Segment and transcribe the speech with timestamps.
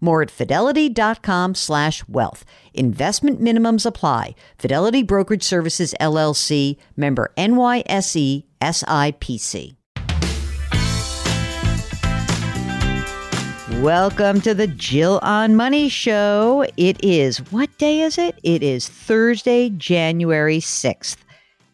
[0.00, 2.44] More at fidelity.com slash wealth.
[2.74, 4.34] Investment minimums apply.
[4.58, 9.76] Fidelity Brokerage Services LLC, member NYSE SIPC.
[13.80, 16.66] Welcome to the Jill on Money Show.
[16.76, 18.38] It is, what day is it?
[18.42, 21.16] It is Thursday, January 6th.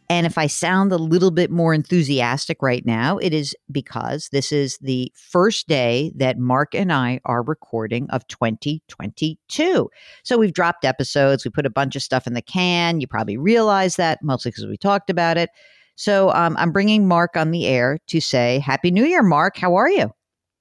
[0.09, 4.53] And if I sound a little bit more enthusiastic right now, it is because this
[4.53, 9.91] is the first day that Mark and I are recording of 2022.
[10.23, 13.01] So we've dropped episodes, we put a bunch of stuff in the can.
[13.01, 15.51] You probably realize that, mostly because we talked about it.
[15.97, 19.57] So um, I'm bringing Mark on the air to say Happy New Year, Mark.
[19.57, 20.12] How are you?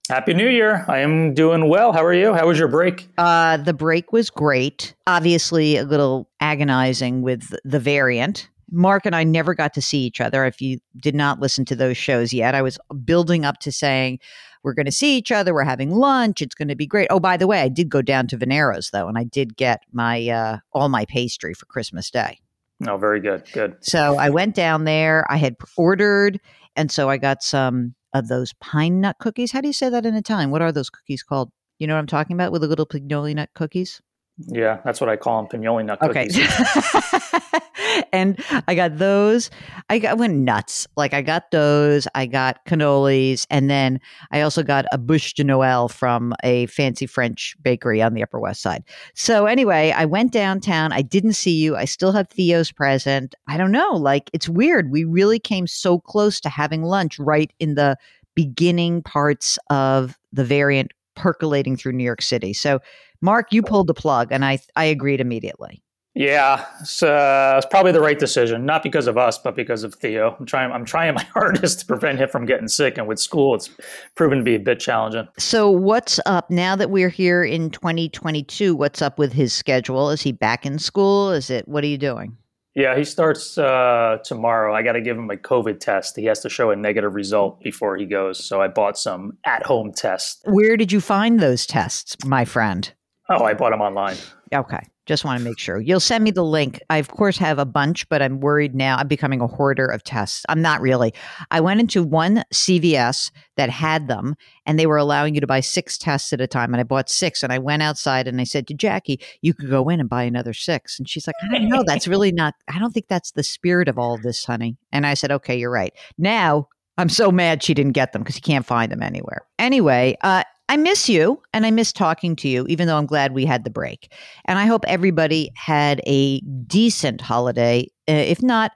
[0.09, 0.85] Happy New Year.
[0.87, 1.91] I am doing well.
[1.91, 2.33] How are you?
[2.33, 3.09] How was your break?
[3.17, 4.93] Uh, the break was great.
[5.07, 8.49] Obviously, a little agonizing with the variant.
[8.71, 10.45] Mark and I never got to see each other.
[10.45, 14.19] If you did not listen to those shows yet, I was building up to saying,
[14.65, 15.53] we're going to see each other.
[15.53, 16.41] We're having lunch.
[16.41, 17.07] It's going to be great.
[17.11, 19.81] Oh, by the way, I did go down to Veniero's though, and I did get
[19.93, 22.39] my uh, all my pastry for Christmas Day.
[22.87, 23.43] Oh, very good.
[23.53, 23.77] Good.
[23.81, 25.25] So I went down there.
[25.29, 26.41] I had ordered,
[26.75, 29.51] and so I got some of those pine nut cookies.
[29.51, 30.49] How do you say that in Italian?
[30.49, 31.51] What are those cookies called?
[31.77, 34.01] You know what I'm talking about with the little pignoli nut cookies?
[34.37, 36.37] Yeah, that's what I call them, pignoli nut cookies.
[36.37, 37.59] Okay.
[38.11, 38.37] and
[38.67, 39.49] I got those.
[39.89, 40.87] I got went nuts.
[40.97, 42.05] Like I got those.
[42.15, 43.99] I got cannolis, and then
[44.31, 48.39] I also got a bûche de Noël from a fancy French bakery on the Upper
[48.39, 48.83] West Side.
[49.13, 50.91] So anyway, I went downtown.
[50.91, 51.77] I didn't see you.
[51.77, 53.35] I still have Theo's present.
[53.47, 53.91] I don't know.
[53.95, 54.91] Like it's weird.
[54.91, 57.97] We really came so close to having lunch right in the
[58.35, 62.53] beginning parts of the variant percolating through New York City.
[62.53, 62.79] So,
[63.21, 65.81] Mark, you pulled the plug, and I I agreed immediately.
[66.17, 68.65] Yeah, it's, uh, it's probably the right decision.
[68.65, 70.33] Not because of us, but because of Theo.
[70.39, 70.71] I'm trying.
[70.71, 73.69] I'm trying my hardest to prevent him from getting sick, and with school, it's
[74.15, 75.27] proven to be a bit challenging.
[75.37, 78.75] So, what's up now that we're here in 2022?
[78.77, 80.09] What's up with his schedule?
[80.09, 81.31] Is he back in school?
[81.31, 81.67] Is it?
[81.67, 82.37] What are you doing?
[82.75, 84.75] Yeah, he starts uh, tomorrow.
[84.75, 86.17] I got to give him a COVID test.
[86.17, 88.43] He has to show a negative result before he goes.
[88.43, 90.41] So I bought some at-home tests.
[90.45, 92.91] Where did you find those tests, my friend?
[93.29, 94.17] Oh, I bought them online.
[94.53, 94.81] Okay.
[95.05, 95.79] Just want to make sure.
[95.79, 96.81] You'll send me the link.
[96.89, 98.97] I, of course, have a bunch, but I'm worried now.
[98.97, 100.45] I'm becoming a hoarder of tests.
[100.49, 101.13] I'm not really.
[101.51, 105.59] I went into one CVS that had them, and they were allowing you to buy
[105.59, 106.73] six tests at a time.
[106.73, 109.69] And I bought six, and I went outside and I said to Jackie, You could
[109.69, 110.97] go in and buy another six.
[110.97, 111.83] And she's like, I don't know.
[111.87, 114.77] That's really not, I don't think that's the spirit of all this, honey.
[114.91, 115.93] And I said, Okay, you're right.
[116.17, 116.67] Now,
[116.97, 119.45] I'm so mad she didn't get them because you can't find them anywhere.
[119.59, 123.33] Anyway, uh, I miss you and I miss talking to you, even though I'm glad
[123.33, 124.11] we had the break.
[124.45, 128.71] And I hope everybody had a decent holiday, uh, if not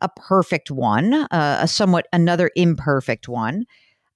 [0.00, 3.64] a perfect one, uh, a somewhat another imperfect one.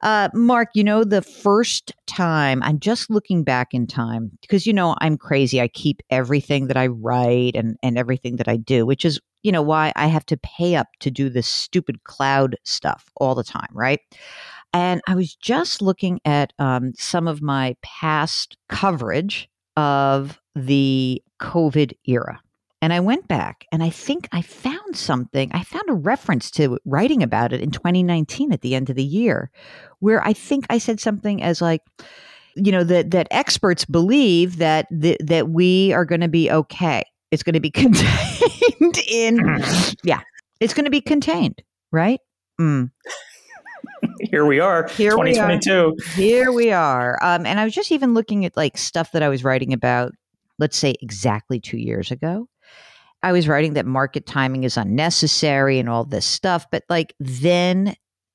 [0.02, 4.72] Uh, Mark, you know, the first time I'm just looking back in time because, you
[4.72, 5.60] know, I'm crazy.
[5.60, 9.52] I keep everything that I write and, and everything that I do, which is, you
[9.52, 13.44] know, why I have to pay up to do this stupid cloud stuff all the
[13.44, 14.00] time, right?
[14.72, 21.92] And I was just looking at um, some of my past coverage of the COVID
[22.06, 22.40] era.
[22.80, 25.52] And I went back and I think I found something.
[25.52, 29.04] I found a reference to writing about it in 2019 at the end of the
[29.04, 29.50] year,
[30.00, 31.82] where I think I said something as like,
[32.56, 37.04] you know, that that experts believe that th- that we are going to be okay.
[37.30, 39.62] It's going to be contained in,
[40.02, 40.20] yeah,
[40.58, 42.20] it's going to be contained, right?
[42.60, 42.90] Mm.
[44.30, 45.70] here we are, Here 2022.
[45.70, 46.14] We are.
[46.14, 47.18] Here we are.
[47.22, 50.12] Um, and I was just even looking at like stuff that I was writing about,
[50.58, 52.48] let's say exactly two years ago.
[53.22, 57.94] I was writing that market timing is unnecessary and all this stuff, but like then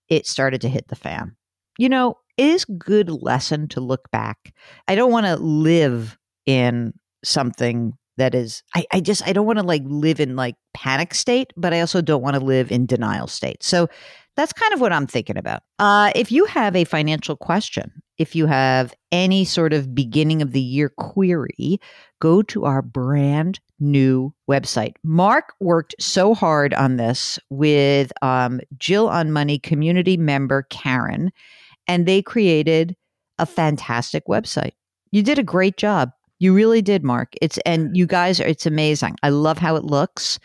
[0.10, 1.36] it started to hit the fan.
[1.78, 4.54] You know, it is good lesson to look back.
[4.88, 6.94] I don't want to live in
[7.24, 11.14] something that is I, I just I don't want to like live in like panic
[11.14, 13.64] state, but I also don't want to live in denial state.
[13.64, 13.88] So
[14.36, 15.64] that's kind of what I'm thinking about.
[15.80, 20.52] Uh, if you have a financial question, if you have any sort of beginning of
[20.52, 21.80] the year query,
[22.22, 24.94] go to our brand new website.
[25.04, 31.32] Mark worked so hard on this with um, Jill on Money community member Karen,
[31.88, 32.96] and they created
[33.40, 34.74] a fantastic website.
[35.12, 36.12] You did a great job.
[36.40, 37.34] You really did, Mark.
[37.42, 39.16] It's and you guys, are it's amazing.
[39.24, 40.40] I love how it looks.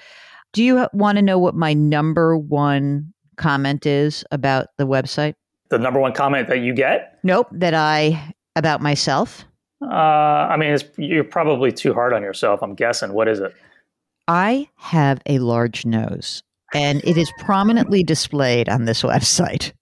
[0.53, 5.35] Do you want to know what my number one comment is about the website?
[5.71, 7.19] The number one comment that you get?
[7.23, 9.45] Nope, that I about myself.
[9.83, 12.63] Uh, I mean, you're probably too hard on yourself.
[12.63, 13.13] I'm guessing.
[13.13, 13.55] What is it?
[14.29, 16.43] I have a large nose,
[16.73, 19.73] and it is prominently displayed on this website.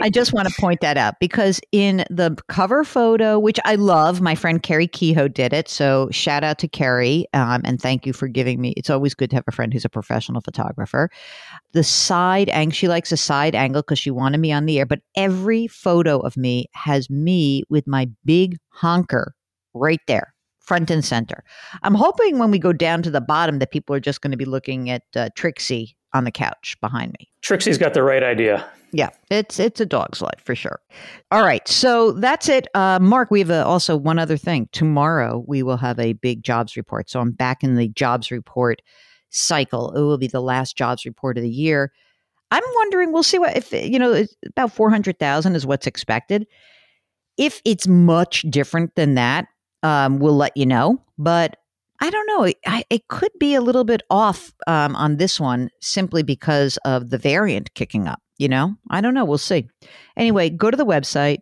[0.00, 4.20] I just want to point that out because in the cover photo, which I love,
[4.20, 5.68] my friend Carrie Kehoe did it.
[5.68, 8.72] So shout out to Carrie um, and thank you for giving me.
[8.76, 11.10] It's always good to have a friend who's a professional photographer.
[11.72, 14.86] The side angle, she likes a side angle because she wanted me on the air,
[14.86, 19.34] but every photo of me has me with my big honker
[19.74, 21.42] right there front and center.
[21.82, 24.36] I'm hoping when we go down to the bottom that people are just going to
[24.36, 27.28] be looking at uh, Trixie on the couch behind me.
[27.42, 28.66] Trixie's got the right idea.
[28.92, 30.80] Yeah, it's it's a dog's life for sure.
[31.30, 32.66] All right, so that's it.
[32.74, 34.68] Uh, Mark, we have a, also one other thing.
[34.72, 37.08] Tomorrow we will have a big jobs report.
[37.08, 38.82] So I'm back in the jobs report
[39.28, 39.92] cycle.
[39.92, 41.92] It will be the last jobs report of the year.
[42.50, 43.12] I'm wondering.
[43.12, 46.48] We'll see what if you know about four hundred thousand is what's expected.
[47.36, 49.46] If it's much different than that,
[49.84, 51.00] um, we'll let you know.
[51.16, 51.58] But
[52.00, 52.52] I don't know.
[52.66, 57.10] I, it could be a little bit off um, on this one simply because of
[57.10, 58.22] the variant kicking up.
[58.38, 59.24] You know, I don't know.
[59.26, 59.68] We'll see.
[60.16, 61.40] Anyway, go to the website,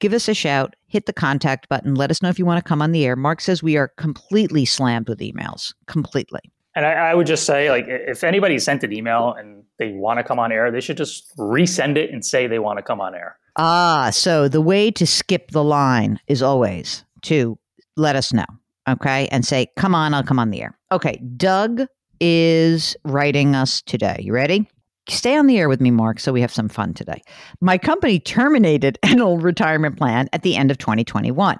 [0.00, 2.68] give us a shout, hit the contact button, let us know if you want to
[2.68, 3.14] come on the air.
[3.14, 6.40] Mark says we are completely slammed with emails, completely.
[6.74, 10.18] And I, I would just say, like, if anybody sent an email and they want
[10.18, 13.00] to come on air, they should just resend it and say they want to come
[13.00, 13.38] on air.
[13.56, 17.56] Ah, so the way to skip the line is always to
[17.96, 18.44] let us know
[18.88, 20.78] okay, and say, come on, I'll come on the air.
[20.92, 21.82] Okay, Doug
[22.20, 24.18] is writing us today.
[24.20, 24.68] You ready?
[25.08, 27.20] Stay on the air with me, Mark, so we have some fun today.
[27.60, 31.58] My company terminated an old retirement plan at the end of 2021.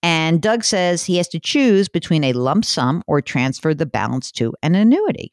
[0.00, 4.30] And Doug says he has to choose between a lump sum or transfer the balance
[4.32, 5.32] to an annuity.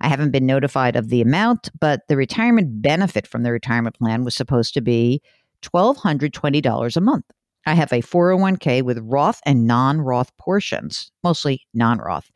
[0.00, 4.24] I haven't been notified of the amount, but the retirement benefit from the retirement plan
[4.24, 5.20] was supposed to be
[5.62, 7.24] $1,220 a month.
[7.66, 12.30] I have a 401k with Roth and non Roth portions, mostly non Roth.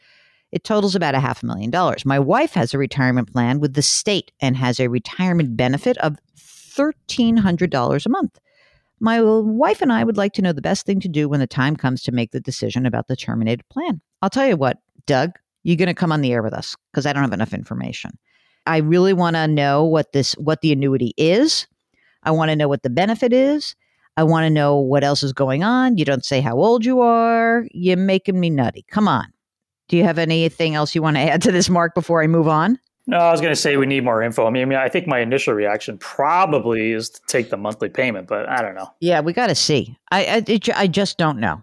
[0.53, 2.05] It totals about a half a million dollars.
[2.05, 6.19] My wife has a retirement plan with the state and has a retirement benefit of
[6.37, 8.39] $1,300 a month.
[8.99, 11.47] My wife and I would like to know the best thing to do when the
[11.47, 14.01] time comes to make the decision about the terminated plan.
[14.21, 15.31] I'll tell you what, Doug,
[15.63, 18.19] you're going to come on the air with us because I don't have enough information.
[18.67, 21.67] I really want to know what this what the annuity is.
[22.25, 23.75] I want to know what the benefit is.
[24.21, 25.97] I want to know what else is going on.
[25.97, 27.67] You don't say how old you are.
[27.73, 28.85] You're making me nutty.
[28.91, 29.25] Come on.
[29.89, 32.47] Do you have anything else you want to add to this, Mark, before I move
[32.47, 32.79] on?
[33.07, 34.47] No, I was going to say we need more info.
[34.47, 37.89] I mean, I mean, I think my initial reaction probably is to take the monthly
[37.89, 38.91] payment, but I don't know.
[39.01, 39.97] Yeah, we got to see.
[40.11, 41.63] I I, it, I just don't know.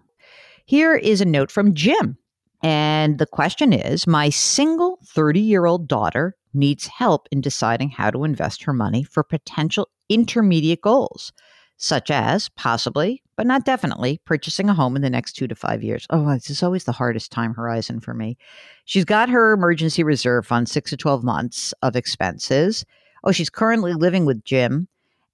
[0.66, 2.18] Here is a note from Jim,
[2.64, 8.64] and the question is: My single thirty-year-old daughter needs help in deciding how to invest
[8.64, 11.32] her money for potential intermediate goals
[11.78, 15.84] such as possibly, but not definitely, purchasing a home in the next two to five
[15.84, 16.08] years.
[16.10, 18.38] Oh, uh, this is always the hardest time horizon for me.
[18.86, 22.84] She's got her emergency reserve fund, six to 12 months of expenses.
[23.24, 24.88] Oh, she's currently living with Jim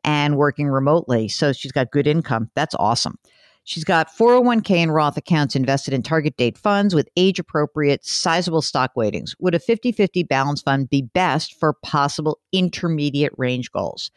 [0.04, 1.30] and working remotely.
[1.30, 2.50] So she's got good income.
[2.56, 3.18] That's awesome.
[3.66, 8.62] She's got 401k and Roth accounts invested in target date funds with age appropriate, sizable
[8.62, 9.34] stock weightings.
[9.40, 14.12] Would a 50 50 balance fund be best for possible intermediate range goals?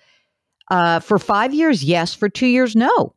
[0.69, 2.15] Uh, for five years, yes.
[2.15, 3.15] For two years, no.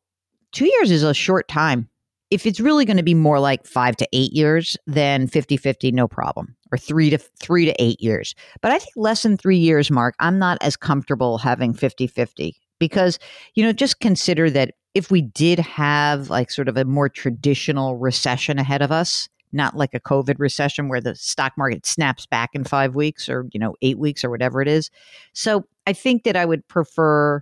[0.51, 1.89] Two years is a short time.
[2.31, 5.91] If it's really going to be more like five to eight years, then 50 50,
[5.91, 6.55] no problem.
[6.71, 8.35] Or three to three to eight years.
[8.61, 12.55] But I think less than three years, Mark, I'm not as comfortable having 50 50
[12.77, 13.17] because,
[13.55, 17.97] you know, just consider that if we did have like sort of a more traditional
[17.97, 22.51] recession ahead of us, not like a COVID recession where the stock market snaps back
[22.53, 24.91] in five weeks or, you know, eight weeks or whatever it is.
[25.33, 27.41] So I think that I would prefer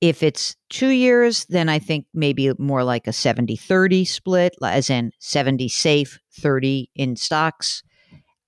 [0.00, 4.88] If it's two years, then I think maybe more like a 70 30 split, as
[4.88, 7.82] in 70 safe, 30 in stocks.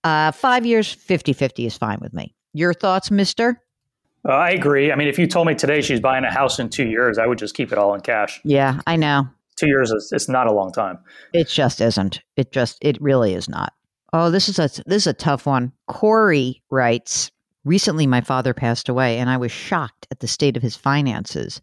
[0.05, 2.35] Uh, five years, 50 50 is fine with me.
[2.55, 3.61] Your thoughts, mister?
[4.27, 4.93] Uh, I agree.
[4.93, 7.27] I mean, if you told me today she's buying a house in two years, I
[7.27, 8.41] would just keep it all in cash.
[8.45, 9.27] Yeah, I know.
[9.57, 10.99] Two years is it's not a long time.
[11.33, 12.23] It just isn't.
[12.37, 13.73] It just it really is not.
[14.13, 15.73] Oh, this is a this is a tough one.
[15.89, 17.31] Corey writes,
[17.65, 21.61] recently my father passed away and I was shocked at the state of his finances.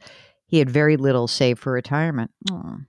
[0.47, 2.31] He had very little saved for retirement.
[2.49, 2.85] Aww.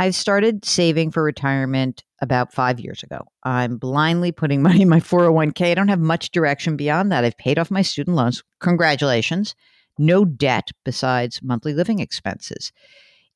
[0.00, 3.26] I've started saving for retirement about five years ago.
[3.42, 5.70] I'm blindly putting money in my 401k.
[5.70, 7.24] I don't have much direction beyond that.
[7.24, 8.42] I've paid off my student loans.
[8.60, 9.54] Congratulations.
[9.98, 12.72] No debt besides monthly living expenses.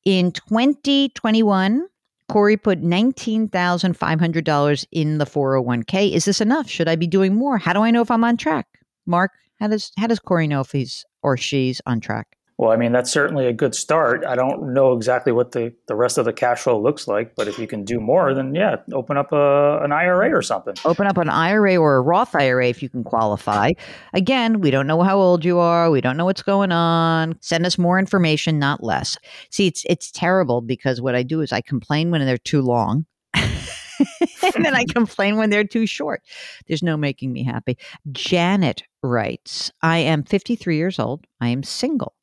[0.05, 1.85] In 2021,
[2.29, 6.13] Corey put $19,500 in the 401k.
[6.13, 6.69] Is this enough?
[6.69, 7.57] Should I be doing more?
[7.57, 8.67] How do I know if I'm on track?
[9.05, 12.37] Mark, how does how does Corey know if he's or she's on track?
[12.57, 14.23] Well, I mean, that's certainly a good start.
[14.25, 17.47] I don't know exactly what the, the rest of the cash flow looks like, but
[17.47, 20.75] if you can do more, then yeah, open up a, an IRA or something.
[20.85, 23.71] Open up an IRA or a Roth IRA if you can qualify.
[24.13, 25.89] Again, we don't know how old you are.
[25.89, 27.35] We don't know what's going on.
[27.41, 29.17] Send us more information, not less.
[29.49, 33.07] See, it's it's terrible because what I do is I complain when they're too long.
[33.33, 36.21] and then I complain when they're too short.
[36.67, 37.77] There's no making me happy.
[38.11, 41.25] Janet writes I am 53 years old.
[41.39, 42.15] I am single.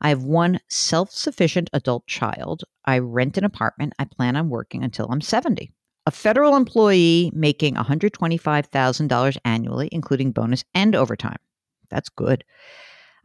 [0.00, 2.64] I have one self sufficient adult child.
[2.84, 3.92] I rent an apartment.
[3.98, 5.72] I plan on working until I'm 70.
[6.04, 11.38] A federal employee making $125,000 annually, including bonus and overtime.
[11.90, 12.42] That's good.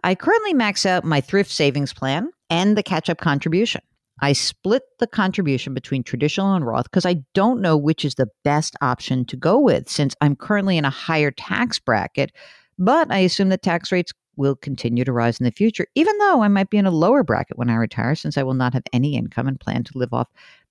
[0.03, 3.81] I currently max out my thrift savings plan and the catch up contribution.
[4.21, 8.29] I split the contribution between traditional and Roth because I don't know which is the
[8.43, 12.31] best option to go with since I'm currently in a higher tax bracket,
[12.77, 16.41] but I assume that tax rates will continue to rise in the future, even though
[16.43, 18.83] I might be in a lower bracket when I retire since I will not have
[18.93, 20.27] any income and plan to live off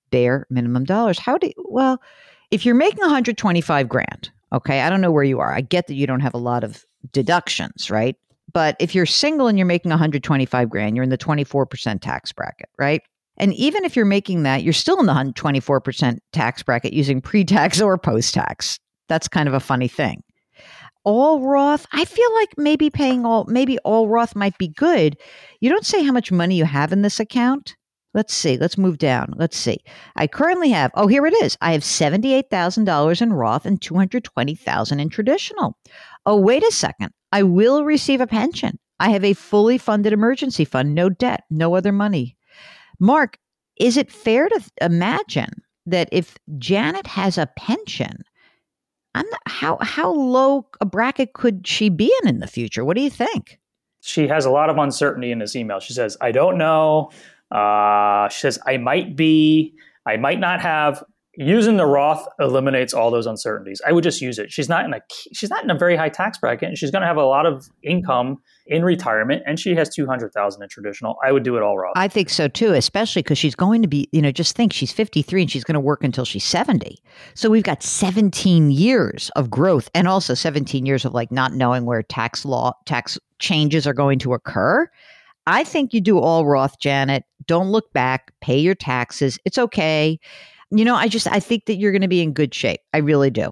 [0.09, 1.19] bare minimum dollars.
[1.19, 2.01] How do you, well,
[2.49, 5.53] if you're making 125 grand, okay, I don't know where you are.
[5.53, 8.15] I get that you don't have a lot of deductions, right?
[8.53, 12.69] But if you're single and you're making 125 grand, you're in the 24% tax bracket,
[12.79, 13.01] right?
[13.35, 17.43] And even if you're making that, you're still in the 24% tax bracket using pre
[17.43, 18.79] tax or post tax.
[19.09, 20.23] That's kind of a funny thing
[21.07, 25.15] all Roth, I feel like maybe paying all, maybe all Roth might be good.
[25.61, 27.77] You don't say how much money you have in this account.
[28.13, 28.57] Let's see.
[28.57, 29.33] Let's move down.
[29.37, 29.77] Let's see.
[30.17, 31.57] I currently have, oh, here it is.
[31.61, 35.77] I have $78,000 in Roth and 220,000 in traditional.
[36.25, 37.11] Oh, wait a second.
[37.31, 38.77] I will receive a pension.
[38.99, 42.35] I have a fully funded emergency fund, no debt, no other money.
[42.99, 43.37] Mark,
[43.79, 45.51] is it fair to imagine
[45.85, 48.23] that if Janet has a pension,
[49.15, 52.85] I'm not, how how low a bracket could she be in in the future?
[52.85, 53.59] What do you think?
[54.01, 55.79] She has a lot of uncertainty in this email.
[55.79, 57.11] She says, "I don't know."
[57.51, 59.73] Uh, she says, "I might be.
[60.05, 61.03] I might not have."
[61.39, 63.79] Using the Roth eliminates all those uncertainties.
[63.85, 64.51] I would just use it.
[64.51, 64.99] She's not in a
[65.33, 67.45] she's not in a very high tax bracket, and she's going to have a lot
[67.45, 71.15] of income in retirement, and she has two hundred thousand in traditional.
[71.23, 71.93] I would do it all Roth.
[71.95, 74.09] I think so too, especially because she's going to be.
[74.11, 76.97] You know, just think she's fifty three and she's going to work until she's seventy.
[77.35, 81.85] So we've got seventeen years of growth, and also seventeen years of like not knowing
[81.85, 84.89] where tax law tax changes are going to occur.
[85.45, 87.25] I think you do all Roth, Janet.
[87.45, 88.33] Don't look back.
[88.41, 89.37] Pay your taxes.
[89.45, 90.19] It's okay.
[90.71, 92.81] You know, I just I think that you're going to be in good shape.
[92.93, 93.51] I really do.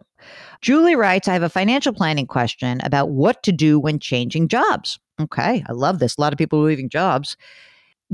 [0.61, 4.99] Julie writes, I have a financial planning question about what to do when changing jobs.
[5.19, 6.17] Okay, I love this.
[6.17, 7.37] A lot of people are leaving jobs.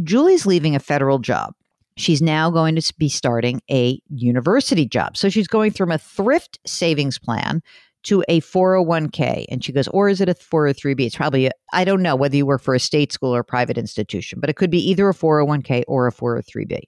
[0.03, 1.53] Julie's leaving a federal job.
[1.97, 5.17] She's now going to be starting a university job.
[5.17, 7.61] So she's going from a thrift savings plan
[8.03, 9.45] to a 401k.
[9.49, 11.05] And she goes, or is it a 403b?
[11.05, 13.77] It's probably, I don't know whether you work for a state school or a private
[13.77, 16.79] institution, but it could be either a 401k or a 403b.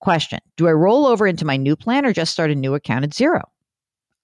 [0.00, 3.04] Question Do I roll over into my new plan or just start a new account
[3.04, 3.42] at zero?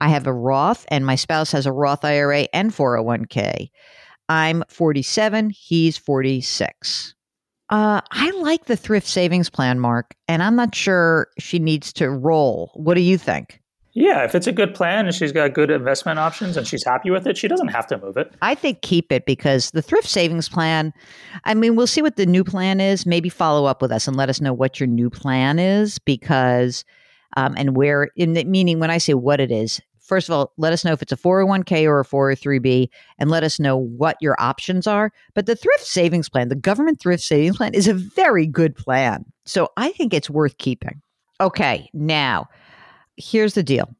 [0.00, 3.70] I have a Roth and my spouse has a Roth IRA and 401k.
[4.28, 7.14] I'm 47, he's 46.
[7.68, 12.10] Uh, I like the thrift savings plan, Mark, and I'm not sure she needs to
[12.10, 12.70] roll.
[12.74, 13.60] What do you think?
[13.96, 17.10] Yeah, if it's a good plan and she's got good investment options and she's happy
[17.10, 18.30] with it, she doesn't have to move it.
[18.42, 20.92] I think keep it because the thrift savings plan,
[21.44, 23.06] I mean, we'll see what the new plan is.
[23.06, 26.84] Maybe follow up with us and let us know what your new plan is because,
[27.38, 30.52] um, and where, in the, meaning when I say what it is, first of all,
[30.58, 34.18] let us know if it's a 401k or a 403b and let us know what
[34.20, 35.10] your options are.
[35.32, 39.24] But the thrift savings plan, the government thrift savings plan, is a very good plan.
[39.46, 41.00] So I think it's worth keeping.
[41.40, 42.46] Okay, now
[43.16, 43.94] here's the deal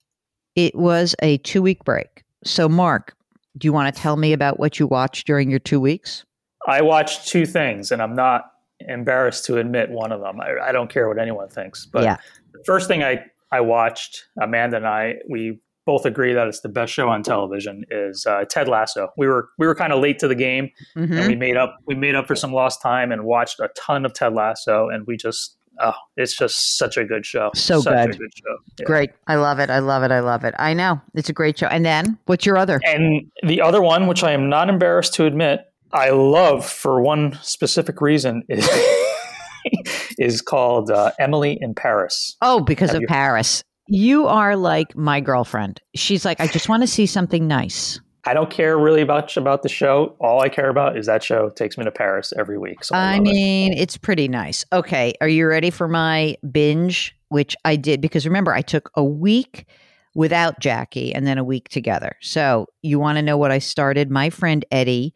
[0.55, 2.25] it was a two week break.
[2.45, 3.15] So, Mark,
[3.59, 6.25] do you want to tell me about what you watched during your two weeks?
[6.67, 8.45] I watched two things, and I'm not
[8.81, 10.41] embarrassed to admit one of them.
[10.41, 11.87] I, I don't care what anyone thinks.
[11.87, 12.17] But Yeah.
[12.53, 16.69] the first thing I, I watched, Amanda and I, we both agree that it's the
[16.69, 19.09] best show on television is uh, Ted Lasso.
[19.17, 21.27] We were we were kind of late to the game and Mhm.
[21.29, 24.13] we made up we made up for some lost time and watched a ton of
[24.13, 27.51] Ted Lasso and we just oh it's just such a good show.
[27.55, 28.15] So such good.
[28.15, 28.57] a good show.
[28.81, 28.85] Yeah.
[28.87, 29.11] Great.
[29.27, 29.71] I love it.
[29.71, 30.11] I love it.
[30.11, 30.55] I love it.
[30.59, 31.01] I know.
[31.15, 31.67] It's a great show.
[31.67, 32.81] And then what's your other?
[32.85, 35.61] And the other one, which I am not embarrassed to admit,
[35.93, 38.69] I love for one specific reason, is,
[40.19, 42.37] is called uh, Emily in Paris.
[42.43, 43.63] Oh, because Have of you- Paris.
[43.89, 45.81] You are like my girlfriend.
[45.95, 48.01] She's like, I just want to see something nice.
[48.27, 50.17] I don't care really much about the show.
[50.19, 52.83] All I care about is that show takes me to Paris every week.
[52.83, 53.31] So I, I love it.
[53.31, 54.65] mean, it's pretty nice.
[54.73, 55.15] Okay.
[55.21, 57.17] Are you ready for my binge?
[57.29, 59.67] Which I did because remember, I took a week
[60.15, 62.17] without Jackie and then a week together.
[62.21, 64.11] So you want to know what I started?
[64.11, 65.15] My friend Eddie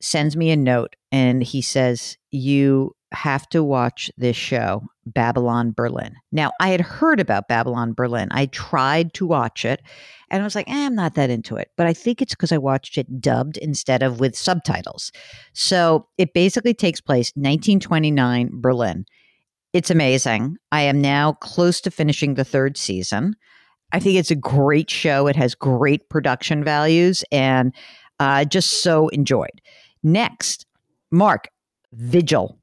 [0.00, 6.14] sends me a note and he says, You have to watch this show, Babylon Berlin.
[6.32, 8.28] Now, I had heard about Babylon Berlin.
[8.30, 9.82] I tried to watch it
[10.30, 11.70] and I was like, eh, I'm not that into it.
[11.76, 15.10] But I think it's because I watched it dubbed instead of with subtitles.
[15.52, 19.04] So it basically takes place 1929 Berlin.
[19.72, 20.56] It's amazing.
[20.72, 23.36] I am now close to finishing the third season.
[23.92, 25.26] I think it's a great show.
[25.26, 27.74] It has great production values and
[28.18, 29.60] uh, just so enjoyed.
[30.02, 30.66] Next,
[31.10, 31.48] Mark,
[31.92, 32.56] Vigil.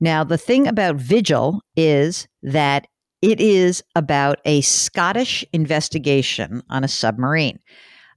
[0.00, 2.86] Now, the thing about Vigil is that
[3.22, 7.58] it is about a Scottish investigation on a submarine.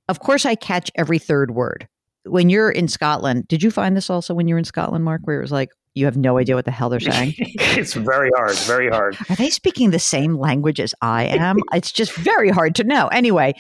[0.08, 1.88] Of course, I catch every third word.
[2.26, 5.22] When you're in Scotland, did you find this also when you were in Scotland, Mark,
[5.24, 7.34] where it was like, you have no idea what the hell they're saying?
[7.38, 9.18] it's very hard, very hard.
[9.30, 11.58] Are they speaking the same language as I am?
[11.74, 13.08] it's just very hard to know.
[13.08, 13.54] Anyway,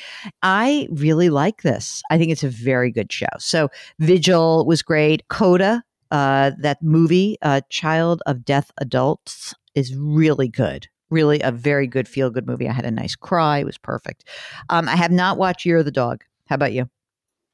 [0.44, 2.02] I really like this.
[2.12, 3.28] I think it's a very good show.
[3.40, 3.70] So,
[4.00, 5.28] Vigil was great.
[5.28, 10.88] Coda, uh, that movie, uh, Child of Deaf Adults, is really good.
[11.10, 12.70] Really a very good feel good movie.
[12.70, 13.60] I had a nice cry.
[13.60, 14.26] It was perfect.
[14.70, 16.24] Um, I have not watched Power of the Dog.
[16.48, 16.90] How about you?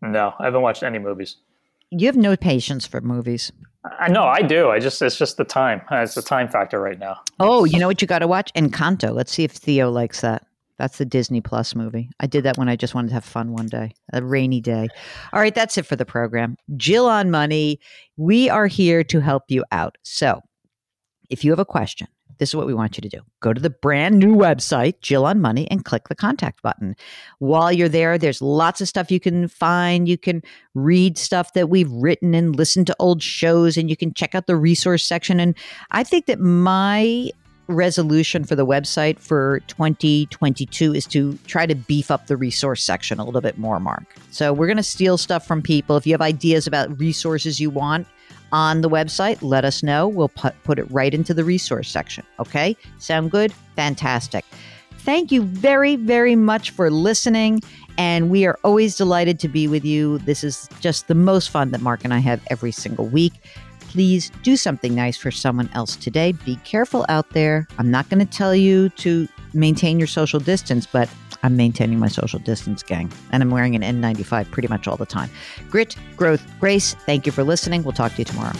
[0.02, 1.38] No, I haven't watched any movies.
[1.92, 3.52] You have no patience for movies.
[4.00, 4.70] I know I do.
[4.70, 5.82] I just it's just the time.
[5.92, 7.22] It's the time factor right now.
[7.40, 8.52] Oh, you know what you got to watch?
[8.54, 9.14] Encanto.
[9.14, 10.46] Let's see if Theo likes that.
[10.78, 12.10] That's the Disney Plus movie.
[12.20, 14.88] I did that when I just wanted to have fun one day, a rainy day.
[15.32, 16.58] All right, that's it for the program.
[16.76, 17.80] Jill on Money,
[18.18, 19.98] we are here to help you out.
[20.04, 20.42] So
[21.30, 23.22] if you have a question, this is what we want you to do.
[23.42, 26.96] Go to the brand new website, Jill on Money, and click the contact button.
[27.40, 30.08] While you're there, there's lots of stuff you can find.
[30.08, 30.42] You can
[30.74, 34.48] read stuff that we've written and listen to old shows, and you can check out
[34.48, 35.40] the resource section.
[35.40, 35.56] And
[35.92, 37.30] I think that my
[37.68, 43.20] resolution for the website for 2022 is to try to beef up the resource section
[43.20, 44.04] a little bit more, Mark.
[44.30, 45.98] So we're going to steal stuff from people.
[45.98, 48.08] If you have ideas about resources you want
[48.56, 50.08] on the website, let us know.
[50.08, 52.26] We'll put, put it right into the resource section.
[52.40, 52.78] Okay?
[53.00, 53.52] Sound good?
[53.76, 54.46] Fantastic.
[55.00, 57.62] Thank you very, very much for listening.
[57.98, 60.20] And we are always delighted to be with you.
[60.20, 63.34] This is just the most fun that Mark and I have every single week
[63.96, 66.34] please do something nice for someone else today.
[66.34, 67.66] Be careful out there.
[67.78, 71.10] I'm not going to tell you to maintain your social distance, but
[71.46, 73.12] I'm maintaining my social distance, gang.
[73.32, 75.30] And I'm wearing an N95 pretty much all the time.
[75.70, 76.96] Grit, growth, grace.
[77.06, 77.84] Thank you for listening.
[77.84, 78.58] We'll talk to you tomorrow.